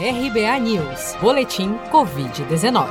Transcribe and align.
RBA 0.00 0.60
News, 0.60 1.16
Boletim 1.20 1.74
Covid-19. 1.90 2.86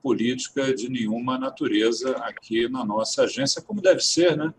política 0.01 0.73
de 0.73 0.89
nenhuma 0.89 1.37
natureza 1.37 2.17
aqui 2.17 2.67
na 2.67 2.83
nossa 2.83 3.23
agência, 3.23 3.61
como 3.61 3.79
deve 3.79 4.01
ser, 4.01 4.35
né? 4.35 4.53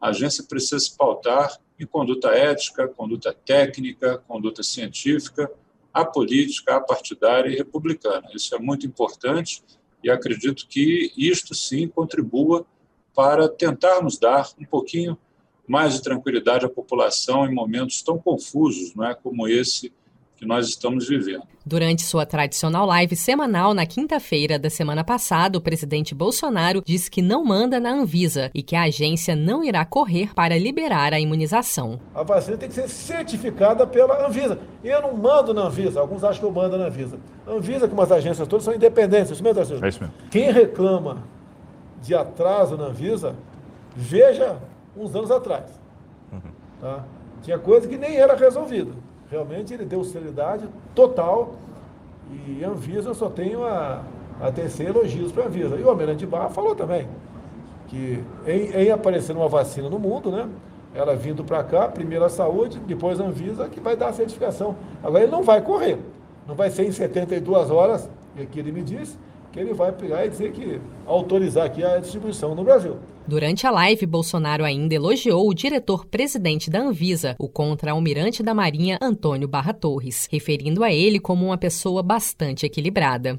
A 0.00 0.08
agência 0.08 0.44
precisa 0.44 0.78
se 0.78 0.96
pautar 0.96 1.58
em 1.78 1.86
conduta 1.86 2.28
ética, 2.28 2.88
conduta 2.88 3.32
técnica, 3.32 4.18
conduta 4.26 4.62
científica, 4.62 5.50
apolítica, 5.92 6.76
apartidária 6.76 7.50
e 7.50 7.56
republicana. 7.56 8.28
Isso 8.34 8.54
é 8.54 8.58
muito 8.58 8.86
importante 8.86 9.62
e 10.02 10.10
acredito 10.10 10.66
que 10.68 11.12
isto 11.16 11.54
sim 11.54 11.88
contribua 11.88 12.66
para 13.14 13.48
tentarmos 13.48 14.18
dar 14.18 14.48
um 14.60 14.64
pouquinho 14.64 15.18
mais 15.66 15.94
de 15.94 16.02
tranquilidade 16.02 16.64
à 16.64 16.68
população 16.68 17.44
em 17.44 17.54
momentos 17.54 18.00
tão 18.00 18.18
confusos, 18.18 18.94
não 18.94 19.04
é, 19.04 19.14
como 19.14 19.46
esse 19.46 19.92
que 20.38 20.46
nós 20.46 20.68
estamos 20.68 21.08
vivendo. 21.08 21.42
Durante 21.66 22.02
sua 22.02 22.24
tradicional 22.24 22.86
live 22.86 23.16
semanal 23.16 23.74
na 23.74 23.84
quinta-feira 23.84 24.56
da 24.56 24.70
semana 24.70 25.02
passada, 25.02 25.58
o 25.58 25.60
presidente 25.60 26.14
Bolsonaro 26.14 26.80
disse 26.86 27.10
que 27.10 27.20
não 27.20 27.44
manda 27.44 27.80
na 27.80 27.90
Anvisa 27.90 28.48
e 28.54 28.62
que 28.62 28.76
a 28.76 28.84
agência 28.84 29.34
não 29.34 29.64
irá 29.64 29.84
correr 29.84 30.32
para 30.32 30.56
liberar 30.56 31.12
a 31.12 31.18
imunização. 31.18 31.98
A 32.14 32.22
vacina 32.22 32.56
tem 32.56 32.68
que 32.68 32.74
ser 32.76 32.88
certificada 32.88 33.84
pela 33.84 34.26
Anvisa. 34.26 34.60
E 34.84 34.88
eu 34.88 35.02
não 35.02 35.16
mando 35.16 35.52
na 35.52 35.62
Anvisa, 35.62 35.98
alguns 36.00 36.22
acham 36.22 36.38
que 36.38 36.46
eu 36.46 36.52
mando 36.52 36.78
na 36.78 36.86
Anvisa. 36.86 37.18
A 37.44 37.50
Anvisa, 37.50 37.88
como 37.88 38.00
as 38.00 38.12
agências 38.12 38.46
todas, 38.46 38.64
são 38.64 38.74
independentes. 38.74 39.32
Isso 39.32 39.42
mesmo, 39.42 39.60
É 39.60 39.62
isso 39.88 40.00
mesmo. 40.00 40.12
Quem 40.30 40.52
reclama 40.52 41.24
de 42.00 42.14
atraso 42.14 42.76
na 42.76 42.84
Anvisa, 42.84 43.34
veja 43.96 44.56
uns 44.96 45.14
anos 45.16 45.32
atrás. 45.32 45.64
Uhum. 46.32 46.40
Tá? 46.80 47.04
Tinha 47.42 47.58
coisa 47.58 47.88
que 47.88 47.98
nem 47.98 48.16
era 48.16 48.36
resolvida. 48.36 48.92
Realmente 49.30 49.74
ele 49.74 49.84
deu 49.84 50.02
celeridade 50.04 50.66
total 50.94 51.54
e 52.46 52.64
Anvisa 52.64 53.12
só 53.14 53.28
tenho 53.28 53.64
a, 53.64 54.02
a 54.40 54.50
tecer 54.50 54.88
elogios 54.88 55.32
para 55.32 55.44
a 55.44 55.46
Anvisa. 55.46 55.76
E 55.76 55.82
o 55.82 55.88
Almirante 55.88 56.26
Barra 56.26 56.48
falou 56.48 56.74
também 56.74 57.08
que 57.88 58.22
em, 58.46 58.70
em 58.70 58.90
aparecer 58.90 59.34
uma 59.34 59.48
vacina 59.48 59.88
no 59.88 59.98
mundo, 59.98 60.30
né? 60.30 60.48
Ela 60.94 61.14
vindo 61.14 61.44
para 61.44 61.62
cá, 61.62 61.88
primeiro 61.88 62.24
a 62.24 62.28
saúde, 62.28 62.78
depois 62.80 63.20
a 63.20 63.24
Anvisa, 63.24 63.68
que 63.68 63.80
vai 63.80 63.96
dar 63.96 64.08
a 64.08 64.12
certificação. 64.12 64.76
Agora 65.02 65.24
ele 65.24 65.32
não 65.32 65.42
vai 65.42 65.60
correr. 65.60 65.98
Não 66.46 66.54
vai 66.54 66.70
ser 66.70 66.86
em 66.86 66.92
72 66.92 67.70
horas, 67.70 68.08
que 68.50 68.58
ele 68.58 68.72
me 68.72 68.82
disse, 68.82 69.18
que 69.58 69.64
ele 69.64 69.74
vai 69.74 69.90
pegar 69.92 70.24
e 70.24 70.28
dizer 70.28 70.52
que 70.52 70.80
autorizar 71.04 71.66
aqui 71.66 71.84
a 71.84 71.98
distribuição 71.98 72.54
no 72.54 72.62
Brasil. 72.62 72.96
Durante 73.26 73.66
a 73.66 73.70
live, 73.70 74.06
Bolsonaro 74.06 74.64
ainda 74.64 74.94
elogiou 74.94 75.48
o 75.48 75.54
diretor-presidente 75.54 76.70
da 76.70 76.80
Anvisa, 76.80 77.34
o 77.38 77.48
contra-almirante 77.48 78.42
da 78.42 78.54
Marinha 78.54 78.98
Antônio 79.02 79.48
Barra 79.48 79.74
Torres, 79.74 80.28
referindo 80.30 80.82
a 80.82 80.92
ele 80.92 81.18
como 81.18 81.46
uma 81.46 81.58
pessoa 81.58 82.02
bastante 82.02 82.64
equilibrada. 82.64 83.38